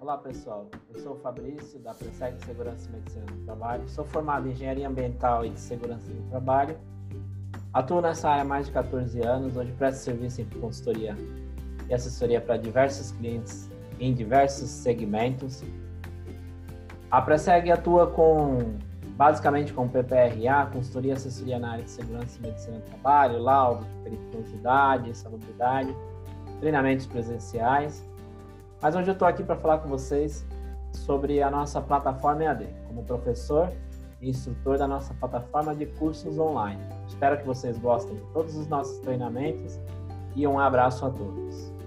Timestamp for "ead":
32.44-32.68